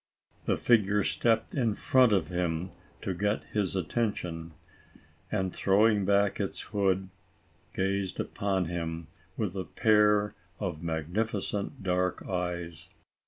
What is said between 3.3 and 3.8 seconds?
his